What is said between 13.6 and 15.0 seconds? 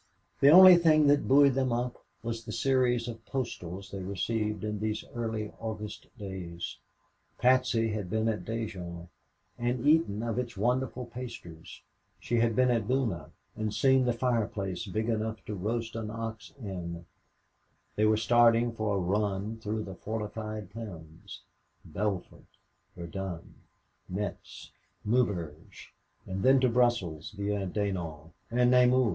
seen the fireplace